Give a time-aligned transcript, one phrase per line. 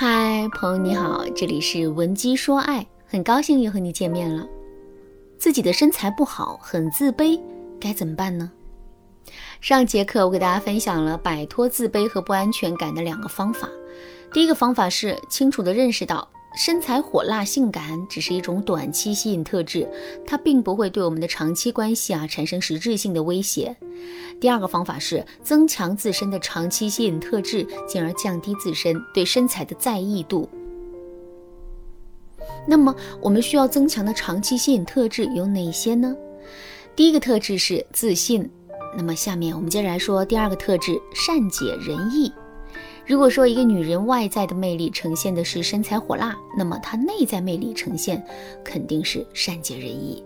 [0.00, 4.46] 嗨，朋友你好，这里是文姬说爱，很高兴又和你见面了。
[5.40, 7.40] 自己的身材不好，很自卑，
[7.80, 8.48] 该怎么办呢？
[9.60, 13.68] 上节课我给大家分享了摆脱自卑和不安全感的两个方法。
[14.32, 16.28] 第一个方法是清楚地认识到。
[16.56, 19.86] 身材火辣、性感只是一种短期吸引特质，
[20.26, 23.76] 它并不会对我们的长期关系啊产生实质性的威胁。
[24.40, 30.48] 第二个方法是增强自身的长期吸引特质，进而降低自身对身材的在意度。
[32.66, 36.16] 那么，我们需要增强的长期吸引特质有哪些呢？
[36.94, 38.48] 第一个特质是自信。
[38.96, 42.32] 那么，下面我们接着来说第二个特质：善解人意。
[43.06, 48.24] 如果说一个女人外在的魅力呈现的是身材火辣，那么她内在魅力呈现
[48.62, 50.22] 肯定是善解人意。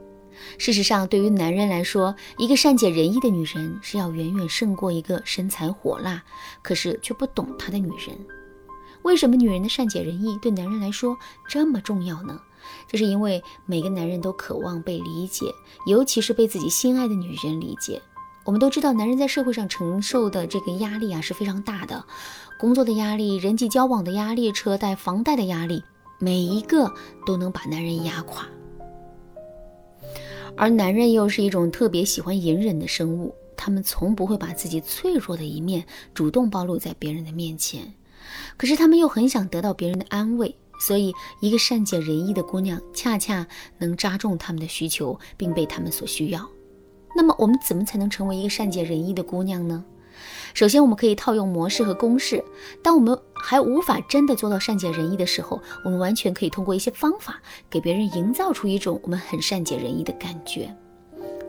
[0.58, 6.22] 事实上，对于男人来说，一个善解人意的女人是要远远胜过一个身材火辣
[6.62, 8.16] 可是却不懂她的女人。
[9.02, 11.16] 为什么女人的善解人意对男人来说
[11.48, 12.40] 这么重要呢？
[12.86, 15.46] 这是因为每个男人都渴望被理解，
[15.86, 18.00] 尤其是被自己心爱的女人理解。
[18.44, 22.04] 我们都知道，男人在社会上承受的这个压力啊是非常大的，
[22.58, 25.82] 工作的压力、人际交往的压力、车贷、房贷的压力，
[26.18, 26.92] 每一个
[27.26, 28.46] 都能把男人压垮。
[30.62, 37.92] 而男人又是一种特别喜欢隐忍的生物，他们从不会把自己脆弱的一面主动暴露在别人的面前，
[38.56, 43.44] 可是他们又很想得到别人的安慰，所以一个善解人意的姑娘恰恰
[43.78, 46.48] 能扎中他们的需求，并被他们所需要。
[47.16, 49.84] 那么我们怎么才能成为一个善解人意的姑娘呢？
[50.54, 52.42] 首先，我们可以套用模式和公式。
[52.82, 60.74] 当我们还无法真的做到善解人意的时候，我们完全可以通过一些方法，给别人营造出一种我们很善解人意的感觉。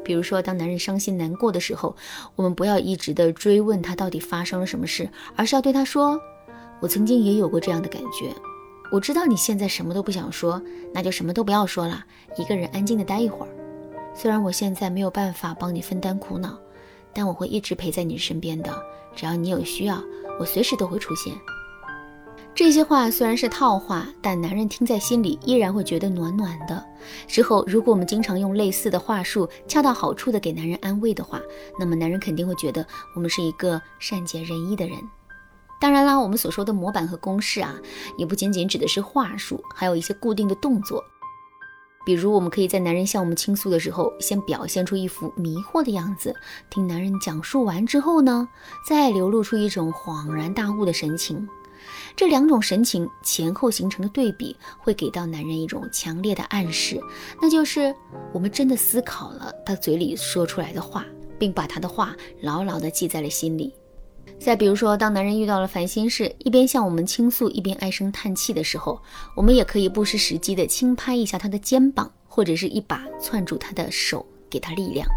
[0.04, 1.96] 比如说，当男人伤心难过的时候，
[2.36, 6.20] 我们不要一直的追问他到底发生了什么事，而是要对他说
[6.82, 8.34] ：“我曾经也有过这样的感觉。
[8.92, 10.62] 我知道你现在什么都不想说，
[10.94, 12.04] 那就什么都不要说了，
[12.38, 13.50] 一个人安静的待一会儿。”
[14.14, 16.56] 虽然我现在没有办法帮你分担苦恼，
[17.14, 18.74] 但我会一直陪在你身边的。
[19.16, 20.02] 只要你有需要，
[20.40, 21.34] 我随时都会出现。
[22.56, 26.86] 这些话虽然是套话，但男人听在心里依然会觉得暖暖的。
[27.28, 31.42] 之后，如果我们经常用类似的话术，恰到好处的给男人安慰的话，
[31.80, 32.86] 那么男人肯定会觉得
[33.16, 34.98] 我们是一个善解人意的人。
[35.82, 37.76] 当然啦，我们所说的模板和公式啊，
[38.18, 41.04] 也不仅仅指的是话术，还有一些固定的动作。
[42.06, 46.32] 比如，我们可以在男人向我们倾诉的时候，先表现出一副迷惑的样子；
[46.70, 48.48] 听男人讲述完之后呢，
[48.88, 51.48] 再流露出一种恍然大悟的神情。
[52.16, 57.00] 这两种神情前后形成的对比，会给到男人一种强烈的暗示，
[57.42, 57.94] 那就是
[58.32, 61.06] 我们真的思考了他嘴里说出来的话，
[61.38, 63.74] 并把他的话牢牢地记在了心里。
[64.40, 69.02] 再比如说，当男人遇到了烦心事，一边向我们倾诉，一边唉声叹气的时候，
[69.36, 75.08] 我们也可以不失时机地轻拍一下他的肩膀，或者是一把攥住他的手，给他力量。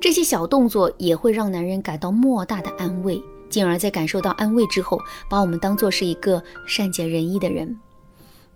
[0.00, 3.20] 这些小动作也会让男人感到莫大的安慰，
[3.50, 7.76] 进而，在感受到安慰之后，把我们当做是一个善解人意的人。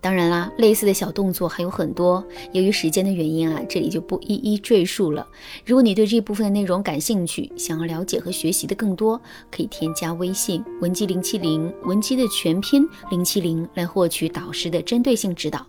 [0.01, 2.25] 当然啦，类似的小动作还有很多。
[2.53, 5.27] 由于时间的原因啊，这里就不一一赘述了。
[5.63, 15.63] 如果你对这部分的内容感兴趣，想要了解和学习的更多，可以添加微信文姬零七零，文姬的全拼零七零，来获取导师的针对性指导。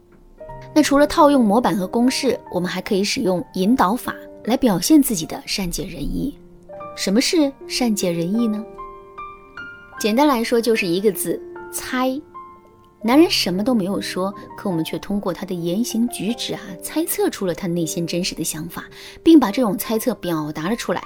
[0.75, 4.14] 那除了套用模板和公式，我们还可以使用引导法
[4.44, 6.38] 来表现自己的善解人意。
[6.97, 8.64] 什么是善解人意呢？
[10.00, 11.38] 简单来说，就是一个字：
[11.70, 12.19] 猜。
[13.04, 18.84] 男人什么都没有说，可我们却通过他的言行举止啊，猜测出了他内心真实的想法，
[19.24, 21.02] 并把这种猜测表达了出来。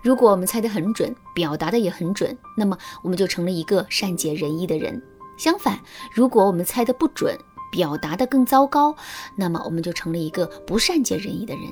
[0.00, 5.02] 如果我们猜得很准，表达的也很准，那么我们就成了一个善解人意的人。
[5.36, 5.78] 相反，
[6.14, 7.36] 如果我们猜得不准，
[7.70, 8.96] 表达的更糟糕，
[9.36, 11.64] 那么我们就成了一个不善解人意的人。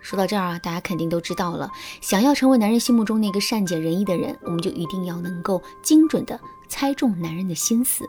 [0.00, 1.70] 说到这儿啊，大家肯定都知道了，
[2.02, 6.38] 想要成为男人心目中那个善解人意的人，我们就一定要能够精准的
[6.68, 8.04] 猜中男人的心思。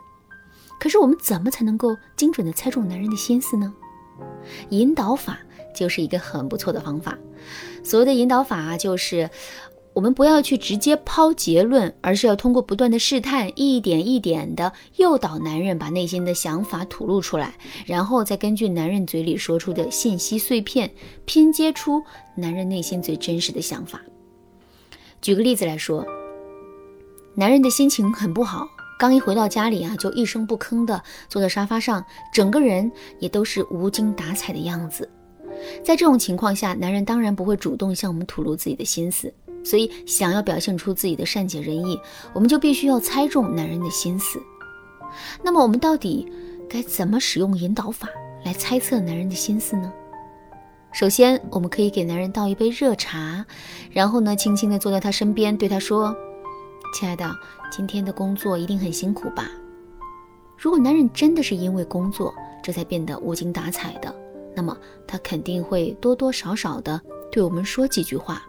[0.80, 3.74] 可是我们怎么才能够精准的猜中男人的心思呢？
[4.70, 5.38] 引导法
[5.76, 7.18] 就是一个很不错的方法。
[7.84, 9.30] 所谓的引导法，就是
[9.94, 17.56] 我们不要去直接抛结论，而是要通过不断的试探，一点一点的诱导男人把内心的想法吐露出来，
[17.86, 20.92] 然后再根据男人嘴里说出的信息碎片，
[21.26, 22.02] 拼接出
[22.36, 24.02] 男人内心最真实的想法。
[25.22, 26.06] 举个例子来说，
[27.36, 28.68] 男人的心情很不好。
[29.00, 32.04] 刚一回到家里啊，就一声不吭的坐在沙发上，
[32.34, 35.10] 整个人也都是无精打采的样子。
[35.82, 39.34] 在这种情况下，男人当然不会主动向我们吐露自己的心思。
[39.64, 41.98] 所以，想要表现出自己的善解人意，
[42.34, 44.38] 我们就必须要猜中男人的心思。
[45.42, 46.30] 那么我们到底
[46.70, 48.10] 该怎么使用引导法
[48.44, 49.90] 来猜测男人的心思呢？
[50.92, 53.46] 首先，我们可以给男人倒一杯热茶，
[53.92, 56.14] 然后呢，轻轻地坐在他身边，对他说
[56.94, 57.34] ：“亲爱的，
[57.72, 59.50] 今天的工作一定很辛苦吧？”
[60.58, 64.14] 如果男人真的是因为工作这才变得无精打采的，
[64.56, 64.78] 那么
[65.08, 67.00] 他肯定会多多少少的
[67.32, 68.44] 对我们说几句话。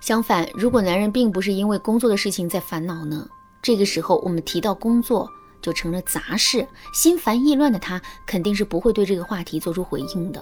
[0.00, 3.26] 相反，如果男人并不是因为工作的事情在烦恼呢？
[3.62, 5.28] 这个时候我们提到工作
[5.60, 10.40] 就成了杂事，心烦意乱的他肯定是不会对这个话题做出回应的。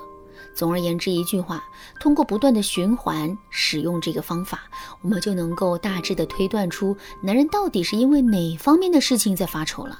[0.54, 1.62] 总而言之，一句话，
[2.00, 4.62] 通过不断的循环使用这个方法，
[5.02, 9.98] 我们就能够大致的推断出男人到底是因为哪方面的事情在发愁了。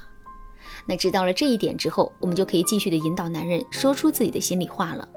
[0.87, 5.07] 那知道了这一点之后，我们就可以继续的引导男人说出自己的心里话了。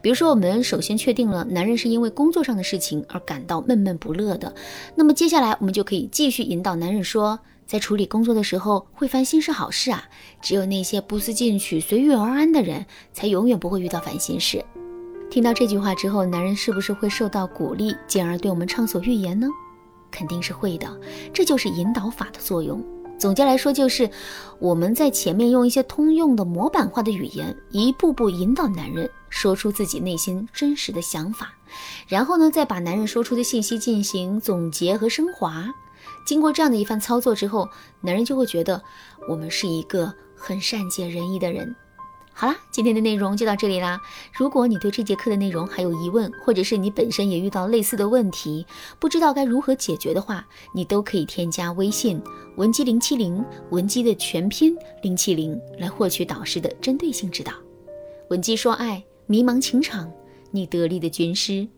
[0.00, 4.54] 比如说，我们首先确定了男人是因为工作上的事情而感到闷闷不乐的，
[4.94, 7.38] 那么接下来我们就可以继续引导男人说，
[7.70, 10.02] 在处理工作的时候会烦心是好事啊，
[10.42, 14.64] 只有那些不思进取、随遇而安的人，才永远不会遇到烦心事。
[15.30, 19.46] 听到这句话之后，男人是不是会受到鼓励，进而对我们畅所欲言呢？
[20.10, 21.00] 肯定是会的，
[21.32, 22.84] 这就是引导法的作用。
[23.16, 24.10] 总结来说，就是
[24.58, 31.54] 我们在前面用一些通用的模板化的语言，一步步引导男人说出自己内心真实的想法，
[32.08, 35.72] 然后呢，再把男人说出的信息进行总结和升华。
[36.24, 37.68] 经过这样的一番操作之后，
[38.00, 38.82] 男人就会觉得
[39.28, 41.74] 我们是一个很善解人意的人。
[42.32, 44.00] 好啦，今天的内容就到这里啦。
[44.32, 48.64] 如果你对这节课的内容还有疑问，或者是你本身也遇到类似的问题，
[48.98, 52.22] 不知道该如何解决的话，你都可以添加微信
[52.56, 57.52] 文姬零七零，文姬的全拼零七零，来获取导师的针对性指导。
[58.30, 60.10] 文姬说爱，迷茫情场，
[60.50, 61.68] 你得力的军师。